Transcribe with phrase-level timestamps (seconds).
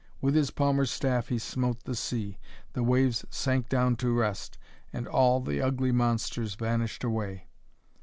[0.19, 2.39] With his palmer's staff he smote the sea.
[2.73, 4.57] The waves sank down to rest,
[4.91, 7.49] and all the ugly monsters vanished away.